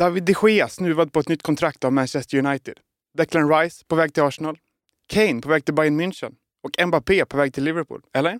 [0.00, 2.74] David de Gea snuvad på ett nytt kontrakt av Manchester United.
[3.18, 4.58] Declan Rice på väg till Arsenal.
[5.06, 6.32] Kane på väg till Bayern München.
[6.62, 8.02] Och Mbappé på väg till Liverpool.
[8.14, 8.38] Eller?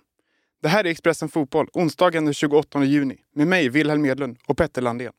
[0.61, 3.17] Det här är Expressen Fotboll, onsdagen den 28 juni.
[3.35, 5.11] Med mig, Wilhelm Edlund och Petter Landén.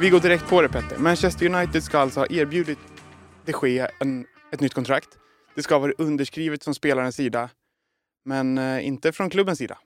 [0.00, 0.98] Vi går direkt på det Petter.
[0.98, 2.78] Manchester United ska alltså ha erbjudit
[3.46, 5.18] det ske en, ett nytt kontrakt.
[5.54, 7.50] Det ska vara underskrivet från spelarens sida,
[8.24, 9.78] men eh, inte från klubbens sida.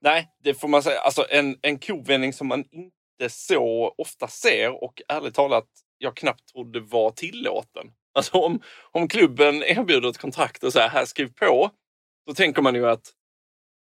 [0.00, 1.00] Nej, det får man säga.
[1.00, 5.68] Alltså en, en kovändning som man inte så ofta ser och ärligt talat
[5.98, 7.92] jag knappt trodde var tillåten.
[8.14, 11.70] Alltså om, om klubben erbjuder ett kontrakt och säger här skriv på,
[12.26, 13.12] då tänker man ju att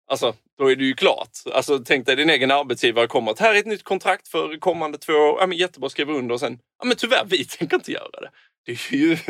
[0.09, 1.29] Alltså, då är det ju klart.
[1.53, 4.97] Alltså, tänk dig din egen arbetsgivare kommer att här är ett nytt kontrakt för kommande
[4.97, 5.37] två år.
[5.39, 8.29] Ja, men jättebra, skriv under och sen, ja men tyvärr, vi tänker inte göra det.
[8.67, 9.15] Det är ju,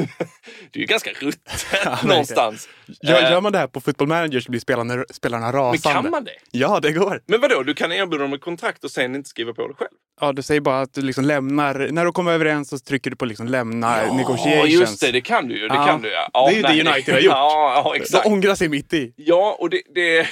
[0.71, 2.69] det är ju ganska ruttet ja, någonstans.
[3.01, 5.79] Gör, gör, man det här på Football Manager så blir spelarna, spelarna rasande.
[5.83, 6.31] Men kan man det?
[6.51, 7.21] Ja, det går.
[7.27, 9.89] Men vadå, du kan erbjuda dem ett kontrakt och sen inte skriva på det själv?
[10.21, 13.15] Ja, du säger bara att du liksom lämnar, när du kommer överens så trycker du
[13.15, 14.69] på liksom lämna ja, negotiations.
[14.69, 15.67] just det, det kan du ju.
[15.67, 16.29] Det, ja, kan du, ja.
[16.33, 17.33] ja det är ju nej, det United har gjort.
[17.33, 18.23] Ja, ja, exakt.
[18.23, 19.13] De ångrar sig mitt i.
[19.15, 19.81] Ja, och det...
[19.95, 20.27] det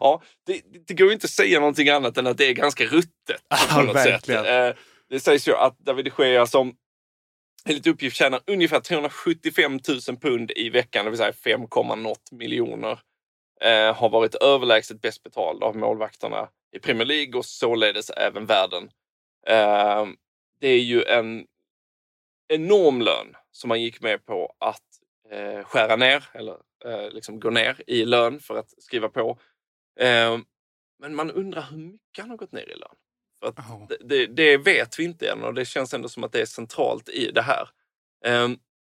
[0.00, 2.84] ja, det, det går ju inte att säga någonting annat än att det är ganska
[2.84, 3.42] ruttet.
[3.70, 4.44] Ja, verkligen.
[4.44, 4.76] Sätt.
[4.76, 6.72] Eh, det sägs ju att David de Gea som
[7.66, 11.60] enligt uppgift tjänar ungefär 375 000 pund i veckan, det vill säga 5,
[11.96, 13.00] något miljoner.
[13.60, 18.90] Eh, har varit överlägset bäst betald av målvakterna i Premier League och således även världen.
[19.46, 20.06] Eh,
[20.60, 21.46] det är ju en
[22.48, 24.82] enorm lön som man gick med på att
[25.30, 29.38] eh, skära ner eller eh, liksom gå ner i lön för att skriva på.
[30.00, 30.38] Eh,
[30.98, 32.96] men man undrar hur mycket han har gått ner i lön.
[33.44, 33.86] Oh.
[34.00, 37.08] det, det, vet vi inte än och det känns ändå som att det är centralt
[37.08, 37.68] i det här.
[38.24, 38.48] Eh,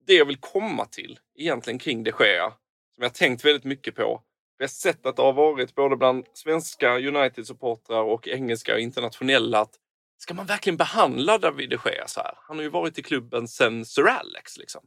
[0.06, 2.53] det jag vill komma till egentligen kring de Gea,
[2.95, 4.23] som jag tänkt väldigt mycket på,
[4.59, 9.61] vi har sett att det har varit både bland svenska United-supportrar och engelska och internationella
[9.61, 9.74] att
[10.19, 12.35] ska man verkligen behandla David de Gea så här?
[12.48, 14.86] Han har ju varit i klubben sen Sir Alex liksom.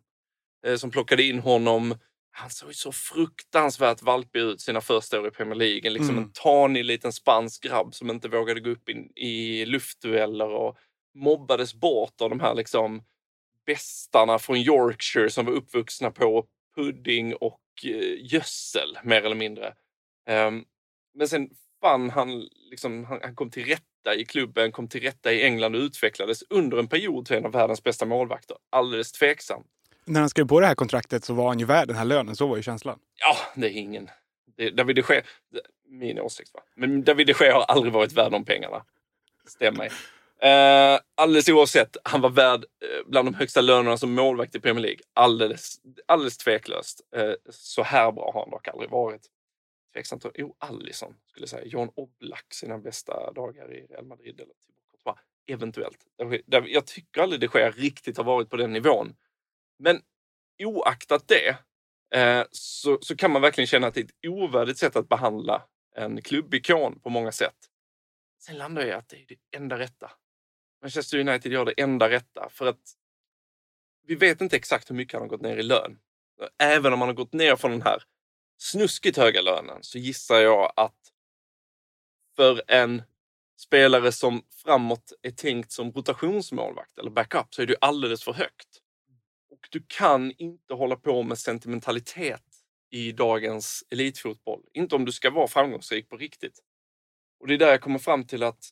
[0.65, 1.97] Eh, som plockade in honom.
[2.39, 5.89] Han såg ju så fruktansvärt valpig ut sina första år i Premier League.
[5.89, 6.23] Liksom mm.
[6.23, 10.77] en tanig liten spansk grabb som inte vågade gå upp in, i luftdueller och
[11.15, 13.03] mobbades bort av de här liksom
[13.65, 19.73] bästarna från Yorkshire som var uppvuxna på pudding och eh, gödsel mer eller mindre.
[20.29, 20.65] Um,
[21.13, 21.49] men sen
[21.81, 25.75] fann han, liksom, han, han, kom till rätta i klubben, kom till rätta i England
[25.75, 28.57] och utvecklades under en period till en av världens bästa målvakter.
[28.69, 29.67] Alldeles tveksamt.
[30.07, 32.35] När han skrev på det här kontraktet så var han ju värd den här lönen,
[32.35, 32.99] så var ju känslan.
[33.19, 34.09] Ja, det är ingen...
[34.57, 35.21] Det, David de Gea,
[35.85, 36.59] min åsikt va.
[36.75, 38.85] Men David de Gea har aldrig varit värd de pengarna.
[39.47, 39.85] Stämmer.
[39.85, 44.81] Uh, alldeles oavsett, han var värd uh, bland de högsta lönerna som målvakt i Premier
[44.81, 44.99] League.
[45.13, 47.01] Alldeles, alldeles tveklöst.
[47.17, 49.21] Uh, så här bra har han dock aldrig varit.
[49.93, 50.25] Tveksamt.
[50.35, 51.65] Jo, Allison skulle jag säga.
[51.65, 54.53] John Oblak sina bästa dagar i Real Madrid eller
[55.49, 55.97] Eventuellt.
[56.65, 59.15] Jag tycker aldrig det sker riktigt har varit på den nivån.
[59.79, 60.01] Men
[60.63, 61.57] oaktat det
[62.15, 65.63] eh, så, så kan man verkligen känna att det är ett ovärdigt sätt att behandla
[65.95, 67.57] en klubbikon på många sätt.
[68.39, 70.11] Sen landar jag i att det är det enda rätta.
[70.81, 72.81] Manchester United gör det enda rätta för att
[74.07, 75.99] vi vet inte exakt hur mycket han har gått ner i lön.
[76.59, 78.03] Även om han har gått ner från den här
[78.57, 81.13] snuskigt höga lönen så gissar jag att
[82.35, 83.03] för en
[83.59, 88.81] spelare som framåt är tänkt som rotationsmålvakt eller backup så är det alldeles för högt.
[89.67, 92.43] Och du kan inte hålla på med sentimentalitet
[92.91, 94.61] i dagens elitfotboll.
[94.73, 96.59] Inte om du ska vara framgångsrik på riktigt.
[97.39, 98.69] Och det är där jag kommer fram till att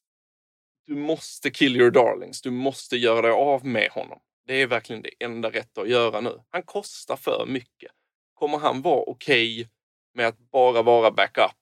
[0.86, 2.42] du måste kill your darlings.
[2.42, 4.20] Du måste göra dig av med honom.
[4.48, 6.42] Det är verkligen det enda rätta att göra nu.
[6.50, 7.92] Han kostar för mycket.
[8.34, 9.70] Kommer han vara okej okay
[10.14, 11.56] med att bara vara backup?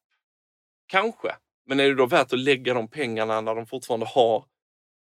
[0.87, 1.35] Kanske.
[1.65, 4.45] Men är det då värt att lägga de pengarna när de fortfarande har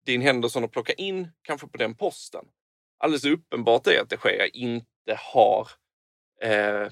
[0.06, 2.46] din Henderson att plocka in, kanske på den posten?
[2.97, 5.67] Alldeles uppenbart är att det sker inte har,
[6.42, 6.92] eh,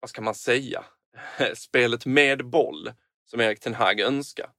[0.00, 0.84] vad ska man säga,
[1.54, 2.92] spelet med boll
[3.24, 4.50] som Erik Ten Hag önskar.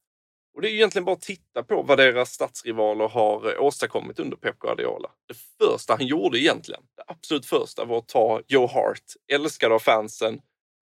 [0.57, 4.37] Och det är egentligen bara att titta på vad deras stadsrivaler har eh, åstadkommit under
[4.37, 5.09] Pep Guardiola.
[5.27, 9.79] Det första han gjorde egentligen, det absolut första var att ta Joe Hart, älskad av
[9.79, 10.41] fansen,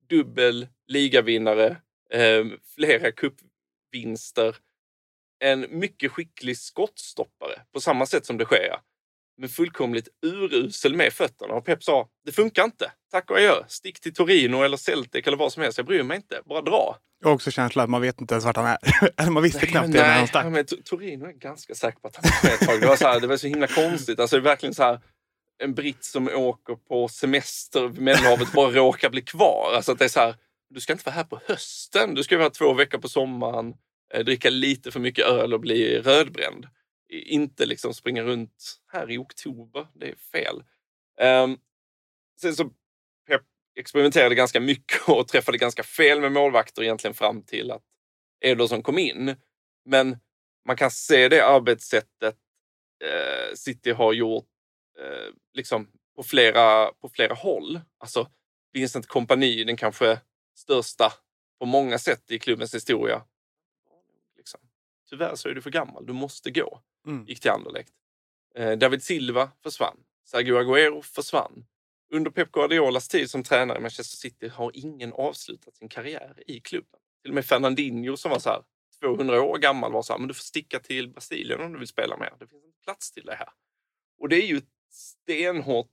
[0.10, 1.78] dubbel ligavinnare,
[2.12, 2.45] eh,
[2.75, 4.56] flera cupvinster,
[5.39, 8.80] en mycket skicklig skottstoppare på samma sätt som det sker.
[9.38, 11.54] Men fullkomligt urusel med fötterna.
[11.54, 12.92] Och Pep sa, det funkar inte.
[13.12, 13.54] Tack och adjö.
[13.68, 15.78] Stick till Torino eller Celtic eller vad som helst.
[15.78, 16.42] Jag bryr mig inte.
[16.46, 16.98] Bara dra.
[17.22, 18.78] Jag har också känslan att man vet inte ens vart han är.
[19.18, 20.46] Eller man visste knappt det när han stack.
[20.46, 22.82] Men Torino är ganska säker på att han är med ett tag.
[22.82, 24.20] Det var, så här, det var så himla konstigt.
[24.20, 25.00] Alltså det är verkligen så här.
[25.64, 29.74] en britt som åker på semester vid Medelhavet bara råkar bli kvar.
[29.76, 30.36] Alltså att det är så här,
[30.70, 32.14] du ska inte vara här på hösten.
[32.16, 33.74] Du ska vara två veckor på sommaren,
[34.14, 36.68] eh, dricka lite för mycket öl och bli rödbränd.
[37.10, 39.88] Inte liksom springa runt här i oktober.
[39.94, 40.63] Det är fel.
[41.22, 41.60] Um,
[42.42, 42.66] sen så
[43.28, 43.42] Pep
[43.75, 47.84] experimenterade ganska mycket och träffade ganska fel med målvakter egentligen fram till att
[48.42, 49.36] Ederson kom in.
[49.86, 50.18] Men
[50.68, 52.38] man kan se det arbetssättet
[53.04, 54.48] eh, City har gjort
[55.00, 57.81] eh, liksom på flera, på flera håll.
[57.98, 58.30] Alltså
[58.74, 60.19] Vincent Kompani, den kanske
[60.57, 61.13] största
[61.60, 63.24] på många sätt i klubbens historia.
[65.10, 66.81] Tyvärr så är du för gammal, du måste gå.
[67.07, 67.25] Mm.
[67.25, 67.94] Gick till Anderlecht.
[68.56, 69.98] Eh, David Silva försvann.
[70.25, 71.66] Sergio Aguero försvann.
[72.13, 76.60] Under Pep Guardiolas tid som tränare i Manchester City har ingen avslutat sin karriär i
[76.60, 77.00] klubben.
[77.22, 78.63] Till och med Fernandinho som var så här
[79.00, 81.88] 200 år gammal var så här, men du får sticka till Brasilien om du vill
[81.88, 82.34] spela mer.
[82.40, 83.50] Det finns en plats till det här.
[84.19, 85.92] Och det är ju ett stenhårt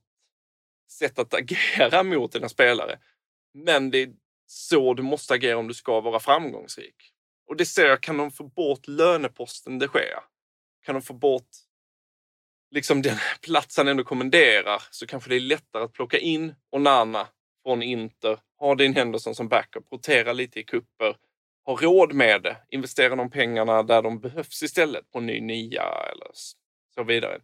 [0.89, 2.99] sätt att agera mot dina spelare.
[3.53, 4.13] Men det är
[4.45, 7.13] så du måste agera om du ska vara framgångsrik.
[7.53, 10.19] Och det ser jag, kan de få bort löneposten det sker?
[10.85, 11.49] Kan de få bort
[12.71, 17.27] liksom den plats han ändå kommenderar så kanske det är lättare att plocka in Onana
[17.63, 21.15] från Inter, ha din Henderson som backup, rotera lite i kupper,
[21.65, 25.83] ha råd med det, investera de pengarna där de behövs istället på en ny nia
[25.83, 26.27] eller
[26.95, 27.41] så vidare.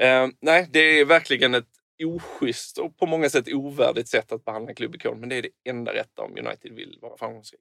[0.00, 1.70] Eh, nej, det är verkligen ett
[2.04, 5.70] oschysst och på många sätt ovärdigt sätt att behandla en klubbikon, men det är det
[5.70, 7.60] enda rätta om United vill vara framgångsrik.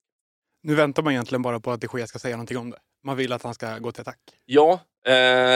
[0.61, 2.77] Nu väntar man egentligen bara på att de Gea ska säga någonting om det.
[3.03, 4.19] Man vill att han ska gå till attack.
[4.45, 4.73] Ja,
[5.05, 5.11] eh,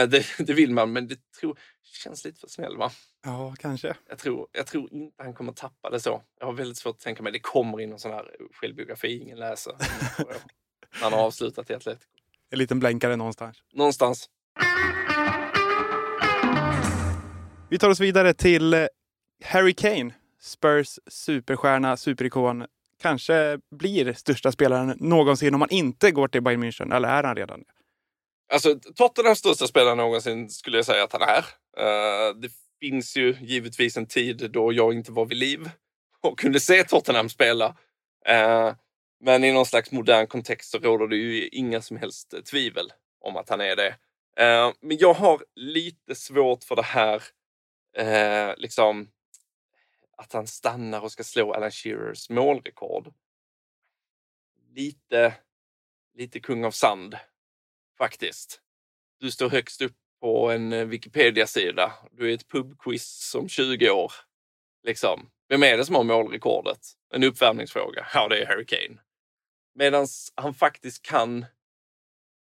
[0.08, 2.90] det, det, vill man, men det tror, känns lite för snäll va?
[3.24, 3.94] Ja, kanske.
[4.08, 6.22] Jag tror, jag tror inte han kommer tappa det så.
[6.40, 9.38] Jag har väldigt svårt att tänka mig det kommer in någon sån här självbiografi ingen
[9.38, 9.74] läser.
[10.90, 12.10] han har avslutat i Atletico.
[12.50, 13.62] En liten blänkare någonstans.
[13.72, 14.30] Någonstans.
[17.70, 18.86] Vi tar oss vidare till eh,
[19.44, 20.14] Harry Kane.
[20.40, 22.66] Spurs superstjärna, superikon.
[23.04, 26.96] Kanske blir största spelaren någonsin om han inte går till Bayern München.
[26.96, 27.66] Eller är han redan det?
[28.52, 31.38] Alltså, Tottenhams största spelare någonsin skulle jag säga att han är.
[31.38, 32.48] Uh, det
[32.80, 35.70] finns ju givetvis en tid då jag inte var vid liv
[36.20, 37.68] och kunde se Tottenham spela.
[38.30, 38.74] Uh,
[39.24, 43.36] men i någon slags modern kontext så råder det ju inga som helst tvivel om
[43.36, 43.88] att han är det.
[44.40, 47.22] Uh, men jag har lite svårt för det här,
[48.56, 49.08] liksom
[50.16, 53.12] att han stannar och ska slå Alan Shearers målrekord.
[54.74, 55.34] Lite,
[56.14, 57.16] lite kung av sand
[57.98, 58.60] faktiskt.
[59.20, 61.92] Du står högst upp på en eh, Wikipedia-sida.
[62.12, 64.12] Du är ett pubquiz om 20 år.
[64.82, 65.30] Liksom.
[65.48, 66.78] Vem är det som har målrekordet?
[67.14, 68.06] En uppvärmningsfråga.
[68.14, 69.00] Ja, det är Harry Kane.
[69.74, 71.46] Medan han faktiskt kan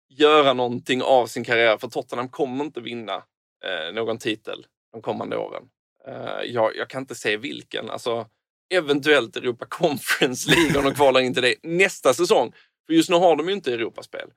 [0.09, 1.77] göra någonting av sin karriär.
[1.77, 3.15] För Tottenham kommer inte vinna
[3.63, 5.69] eh, någon titel de kommande åren.
[6.07, 7.89] Eh, jag, jag, kan inte se vilken.
[7.89, 8.29] Alltså,
[8.73, 12.53] eventuellt Europa Conference League om de kvalar in till det nästa säsong.
[12.85, 14.29] För just nu har de ju inte Europaspel.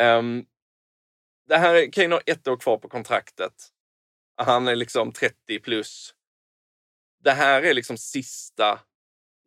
[0.00, 0.46] Um,
[1.48, 3.52] det här, Kane har ett år kvar på kontraktet.
[4.36, 6.14] Han är liksom 30 plus.
[7.24, 8.80] Det här är liksom sista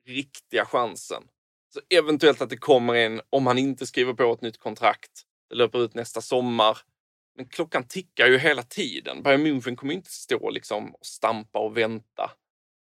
[0.07, 1.23] riktiga chansen.
[1.73, 5.11] Så eventuellt att det kommer en, om han inte skriver på ett nytt kontrakt,
[5.49, 6.77] det löper ut nästa sommar.
[7.35, 9.23] Men klockan tickar ju hela tiden.
[9.23, 12.31] Bayern München kommer inte stå liksom och stampa och vänta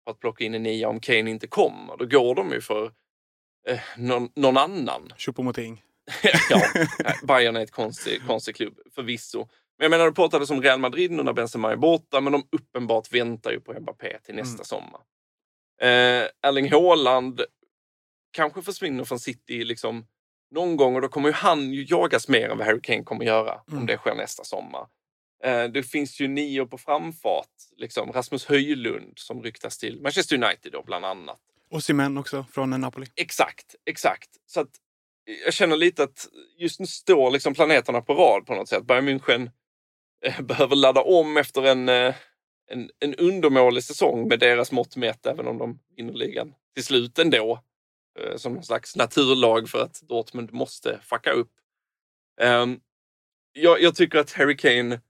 [0.04, 1.96] på att plocka in en nia om Kane inte kommer.
[1.96, 2.92] Då går de ju för
[3.68, 5.12] eh, någon, någon annan.
[5.16, 5.82] Choupo-Moting.
[6.50, 6.62] ja,
[7.26, 9.48] Bayern är ett konstig, konstig klubb förvisso.
[9.78, 12.48] Men jag menar, det pratades om Real Madrid nu när Benzema är borta, men de
[12.52, 14.64] uppenbart väntar ju på Mbappé till nästa mm.
[14.64, 15.00] sommar.
[15.80, 17.40] Eh, Erling Haaland
[18.32, 20.06] kanske försvinner från City liksom
[20.52, 23.24] någon gång och då kommer ju han ju jagas mer än vad Harry Kane kommer
[23.24, 23.80] göra mm.
[23.80, 24.86] om det sker nästa sommar.
[25.44, 30.72] Eh, det finns ju nio på framfart, liksom Rasmus Höjlund som ryktas till Manchester United
[30.72, 31.40] då bland annat.
[31.70, 33.06] Och Simen också från Napoli.
[33.16, 34.28] Exakt, exakt.
[34.46, 34.70] Så att
[35.44, 36.28] jag känner lite att
[36.58, 38.86] just nu står liksom planeterna på rad på något sätt.
[38.86, 39.50] Bayern München
[40.24, 42.14] eh, behöver ladda om efter en, eh,
[42.70, 47.18] en, en undermålig säsong med deras mått mätt, även om de vinner ligan till slut
[47.18, 47.60] ändå.
[48.20, 51.52] Eh, som någon slags naturlag för att Dortmund måste fucka upp.
[52.40, 52.80] Ehm,
[53.52, 55.00] jag, jag, tycker att Harry Kane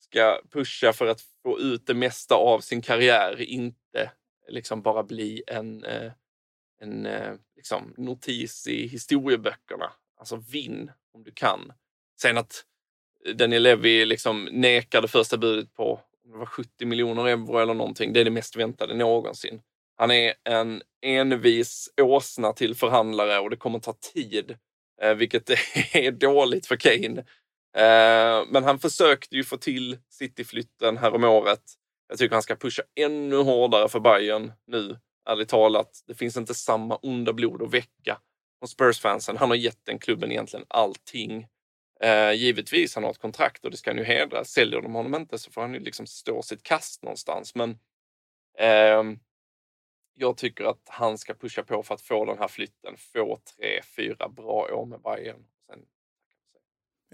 [0.00, 4.12] ska pusha för att få ut det mesta av sin karriär, inte
[4.48, 6.12] liksom bara bli en, eh,
[6.80, 9.92] en eh, liksom, notis i historieböckerna.
[10.16, 11.72] Alltså vinn om du kan.
[12.20, 12.64] Sen att
[13.34, 18.12] Daniel Levy liksom nekade första budet på det var 70 miljoner euro eller någonting.
[18.12, 19.62] Det är det mest väntade någonsin.
[19.98, 24.56] Han är en envis åsna till förhandlare och det kommer ta tid,
[25.02, 25.50] eh, vilket
[25.92, 27.24] är dåligt för Kane.
[27.76, 31.62] Eh, men han försökte ju få till Cityflytten häromåret.
[32.08, 34.98] Jag tycker han ska pusha ännu hårdare för Bayern nu.
[35.28, 38.18] Ärligt talat, det finns inte samma onda blod att väcka
[38.60, 39.36] hos Spurs-fansen.
[39.36, 41.46] Han har gett den klubben egentligen allting.
[42.00, 44.44] Eh, givetvis, han har ett kontrakt och det ska han ju hedra.
[44.44, 47.54] Säljer de honom inte så får han ju liksom stå sitt kast någonstans.
[47.54, 47.70] Men
[48.58, 49.02] eh,
[50.18, 52.94] jag tycker att han ska pusha på för att få den här flytten.
[53.12, 55.44] Få tre, fyra bra år med Bayern.
[55.66, 55.78] Sen...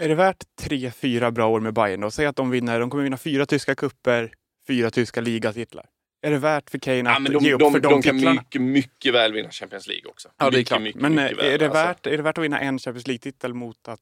[0.00, 2.11] Är det värt tre, fyra bra år med Bayern då?
[2.11, 4.32] Säg att de vinner, de kommer vinna fyra tyska kupper,
[4.66, 5.87] fyra tyska ligatitlar.
[6.23, 8.16] Är det värt för Kane att ja, de, ge upp de, för de, de kan
[8.16, 8.40] titlarna?
[8.40, 10.30] mycket, mycket väl vinna Champions League också.
[10.37, 10.82] Ja, det är klart.
[10.82, 11.84] mycket, men mycket eh, är, väl, det alltså.
[11.84, 14.00] värt, är det värt att vinna en Champions League-titel mot att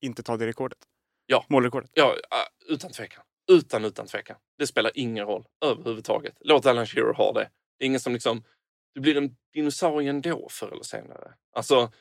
[0.00, 0.78] inte ta det rekordet?
[1.26, 1.44] Ja.
[1.48, 1.90] Målrekordet?
[1.94, 2.14] Ja,
[2.68, 3.24] utan tvekan.
[3.50, 4.36] Utan, utan tvekan.
[4.58, 6.36] Det spelar ingen roll överhuvudtaget.
[6.40, 7.48] Låt Alan Shearer ha det.
[7.78, 8.44] Det är ingen som liksom...
[8.94, 11.32] Du blir en dinosaurie ändå förr eller senare.
[11.56, 11.92] Alltså...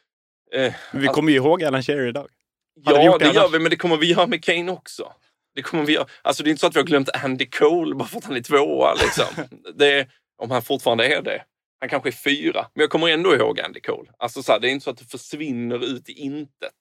[0.53, 2.29] Eh, Vi kommer ju ihåg Alan Shearer idag.
[2.75, 3.53] ja, Hade gjort det det gör annars?
[3.53, 5.13] vi, men det kommer vi göra med Kane också.
[5.55, 6.07] Det kommer vi göra.
[6.21, 8.35] Alltså det är inte så att vi har glömt Andy Cole bara för att han
[8.35, 8.93] är tvåa.
[8.93, 9.47] Liksom.
[9.75, 10.07] det
[10.37, 11.43] om han fortfarande är det.
[11.79, 14.11] Han kanske är fyra, men jag kommer ändå ihåg Andy Cole.
[14.17, 16.73] Alltså så här, det är inte så att det försvinner ut i intet.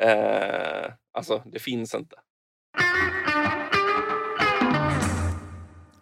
[0.00, 2.16] Eh, alltså, det finns inte.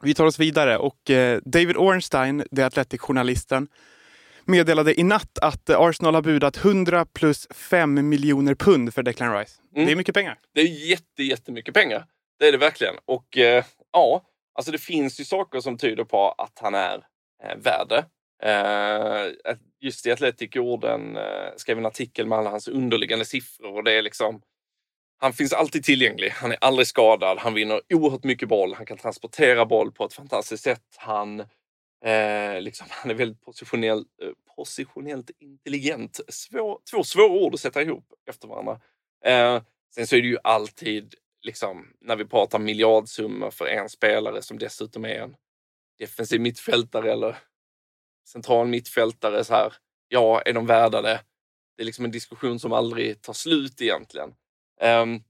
[0.02, 3.68] Vi tar oss vidare och eh, David Ornstein, The Athletic-journalisten,
[4.44, 9.38] meddelade i natt att eh, Arsenal har budat 100 plus 5 miljoner pund för Declan
[9.38, 9.60] Rice.
[9.74, 9.86] Mm.
[9.86, 10.38] Det är mycket pengar.
[10.54, 12.04] Det är jätte, jättemycket pengar.
[12.38, 12.94] Det är det verkligen.
[13.04, 14.22] Och eh, ja,
[14.54, 16.94] alltså det finns ju saker som tyder på att han är
[17.44, 18.04] eh, värd det.
[18.42, 19.32] Eh,
[19.80, 23.84] just i Athletic gjorde en, eh, skrev en artikel med alla hans underliggande siffror och
[23.84, 24.42] det är liksom
[25.22, 26.30] han finns alltid tillgänglig.
[26.30, 27.38] Han är aldrig skadad.
[27.38, 28.74] Han vinner oerhört mycket boll.
[28.74, 30.84] Han kan transportera boll på ett fantastiskt sätt.
[30.96, 31.40] Han,
[32.04, 36.20] eh, liksom, han är väldigt positionell, eh, positionellt intelligent.
[36.28, 38.80] Svår, två svåra ord att sätta ihop efter varandra.
[39.24, 39.62] Eh,
[39.94, 44.58] sen så är det ju alltid, liksom, när vi pratar miljardsummor för en spelare som
[44.58, 45.36] dessutom är en
[45.98, 47.36] defensiv mittfältare eller
[48.28, 49.44] central mittfältare.
[49.44, 49.72] Så här,
[50.08, 51.20] ja, är de värda det?
[51.76, 54.34] Det är liksom en diskussion som aldrig tar slut egentligen.
[54.80, 55.20] Ehm,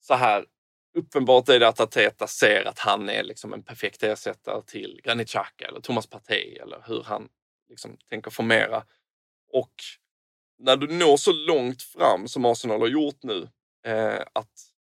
[0.00, 0.46] så här,
[0.94, 5.28] uppenbart är det att Arteta ser att han är liksom en perfekt ersättare till Granit
[5.28, 7.28] Xhaka eller Thomas Partey eller hur han
[7.68, 8.84] liksom tänker formera.
[9.52, 9.74] Och
[10.58, 13.48] när du når så långt fram som Arsenal har gjort nu,
[13.86, 14.52] eh, att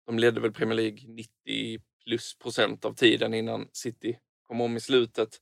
[0.06, 4.80] de ledde väl Premier League 90 plus procent av tiden innan City kom om i
[4.80, 5.38] slutet.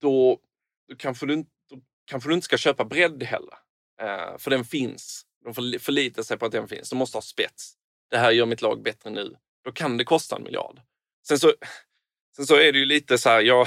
[0.00, 0.40] Då,
[0.88, 3.54] då, kanske, du, inte- då kanske du inte ska köpa bredd heller.
[4.00, 5.26] Eh, för den finns.
[5.44, 6.90] De får förlita sig på att den finns.
[6.90, 7.74] De måste ha spets.
[8.10, 9.36] Det här gör mitt lag bättre nu.
[9.64, 10.80] Då kan det kosta en miljard.
[11.28, 11.52] Sen så,
[12.36, 13.66] sen så är det ju lite så här, jag,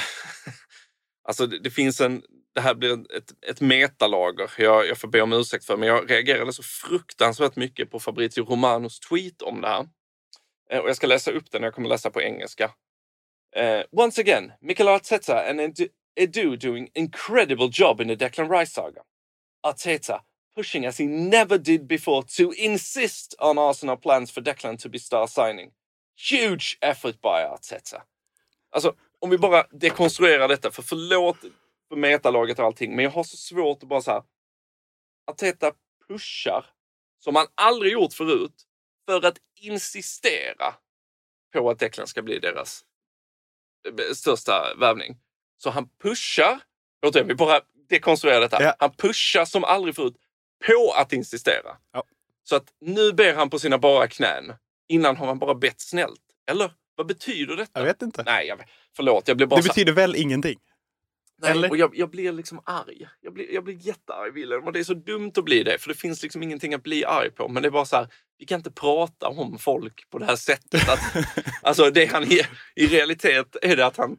[1.24, 2.24] alltså det, det finns en,
[2.56, 4.52] det här blir ett, ett metalager.
[4.58, 8.46] Jag, jag får be om ursäkt för, men jag reagerade så fruktansvärt mycket på Fabrizio
[8.46, 9.90] Romanos tweet om det här.
[10.70, 12.72] Eh, och jag ska läsa upp den, jag kommer läsa på engelska.
[13.58, 15.62] Uh, once again, Mikel Arteta and
[16.16, 19.02] Edu doing incredible job in the Declan Rice saga.
[19.64, 20.22] Arteta
[20.56, 25.00] pushing as he never did before to insist on Arsenal plans for Declan to be
[25.00, 25.72] star signing.
[26.32, 28.02] Huge effort by Arteta.
[28.72, 31.38] Alltså, om vi bara dekonstruerar detta, för förlåt
[31.90, 34.24] för metalaget och allting, men jag har så svårt att bara så här.
[35.28, 35.72] Arteta
[36.08, 36.66] pushar
[37.20, 38.64] som han aldrig gjort förut
[39.06, 40.76] för att insistera
[41.54, 42.86] på att Declan ska bli deras
[43.88, 45.18] eh, största värvning.
[45.58, 46.60] Så han pushar,
[47.06, 48.64] återigen, vi bara dekonstruerar detta.
[48.64, 48.76] Ja.
[48.80, 50.16] Han pushar som aldrig förut
[50.68, 51.78] på att insistera.
[51.94, 52.04] Ja.
[52.44, 54.54] Så att nu ber han på sina bara knän.
[54.88, 56.22] Innan har han bara bett snällt.
[56.52, 56.72] Eller?
[56.96, 57.80] Vad betyder detta?
[57.80, 58.24] Jag vet inte.
[58.24, 58.60] Nej, jag,
[58.96, 59.28] förlåt.
[59.28, 60.60] Jag blir bara Det betyder väl ingenting?
[61.42, 61.70] Nej, eller?
[61.70, 63.08] och jag, jag blir liksom arg.
[63.22, 64.64] Jag blir, jag blir jättearg, Wilhelm.
[64.64, 67.06] Och det är så dumt att bli det, för det finns liksom ingenting att bli
[67.06, 67.48] arg på.
[67.48, 68.08] Men det är bara så här,
[68.38, 70.90] vi kan inte prata om folk på det här sättet.
[70.90, 71.00] Att,
[71.62, 72.42] alltså det han i,
[72.76, 74.18] i realitet är det att han,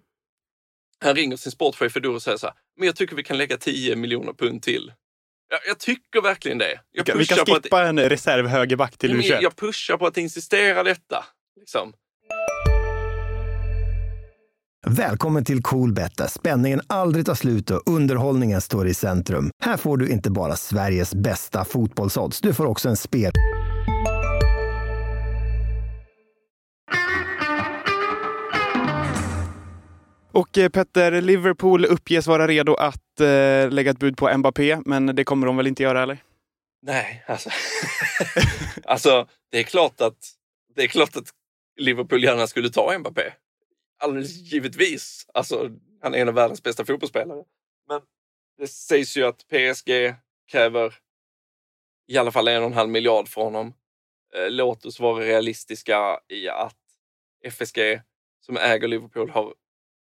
[0.98, 3.56] han ringer sin sportchef Edu och säger så här, men jag tycker vi kan lägga
[3.56, 4.92] 10 miljoner pund till.
[5.48, 6.80] Jag, jag tycker verkligen det.
[6.92, 9.38] Vi Jag kan, vi kan på att, skippa en reserv högerback till men U21.
[9.42, 11.24] jag pushar på att insistera detta.
[11.60, 11.92] Liksom.
[14.86, 19.50] Välkommen till Coolbet där spänningen aldrig tar slut och underhållningen står i centrum.
[19.64, 23.32] Här får du inte bara Sveriges bästa fotbollsodds, du får också en spel...
[30.32, 35.06] Och eh, Petter, Liverpool uppges vara redo att eh, lägga ett bud på Mbappé, men
[35.06, 36.18] det kommer de väl inte göra eller?
[36.82, 37.50] Nej, alltså.
[38.84, 40.32] alltså, det är klart att
[40.74, 41.30] det är klart att
[41.76, 43.32] Liverpool gärna skulle ta Mbappé.
[43.98, 45.26] Alldeles givetvis.
[45.34, 45.70] Alltså,
[46.02, 47.44] han är en av världens bästa fotbollsspelare.
[47.88, 48.00] Men
[48.58, 50.14] det sägs ju att PSG
[50.50, 50.94] kräver
[52.08, 53.74] i alla fall en och en halv miljard från honom.
[54.34, 56.78] Eh, låt oss vara realistiska i att
[57.44, 58.00] FSG
[58.40, 59.54] som äger Liverpool har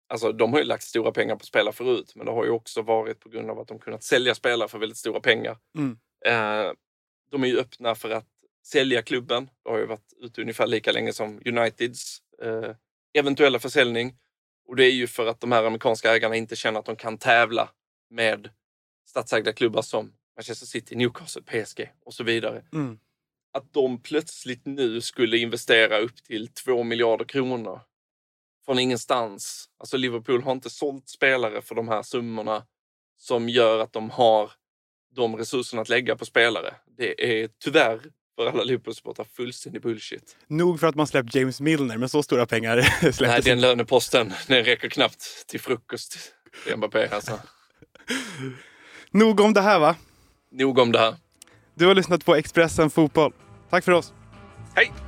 [0.09, 2.83] Alltså de har ju lagt stora pengar på spelare förut, men det har ju också
[2.83, 5.57] varit på grund av att de kunnat sälja spelare för väldigt stora pengar.
[5.77, 5.99] Mm.
[6.27, 6.73] Eh,
[7.31, 8.27] de är ju öppna för att
[8.67, 9.51] sälja klubben.
[9.65, 12.75] Det har ju varit ute ungefär lika länge som Uniteds eh,
[13.19, 14.15] eventuella försäljning.
[14.69, 17.19] Och det är ju för att de här amerikanska ägarna inte känner att de kan
[17.19, 17.71] tävla
[18.11, 18.51] med
[19.09, 22.65] statsägda klubbar som Manchester City, Newcastle, PSG och så vidare.
[22.73, 22.99] Mm.
[23.53, 27.81] Att de plötsligt nu skulle investera upp till 2 miljarder kronor
[28.69, 29.69] från ingenstans.
[29.79, 32.63] Alltså Liverpool har inte sålt spelare för de här summorna
[33.19, 34.51] som gör att de har
[35.15, 36.75] de resurserna att lägga på spelare.
[36.99, 38.01] Det är tyvärr
[38.37, 40.37] för alla Liverpool-supportrar fullständig bullshit.
[40.47, 44.33] Nog för att man släppt James Milner, men så stora pengar Nej, släpptes den löneposten
[44.47, 46.17] den räcker knappt till frukost
[46.65, 47.09] till Mbappé.
[47.09, 47.41] Alltså.
[49.11, 49.97] Nog om det här va?
[50.51, 51.15] Nog om det här.
[51.75, 53.33] Du har lyssnat på Expressen Fotboll.
[53.71, 54.13] Tack för oss.
[54.75, 55.08] Hej!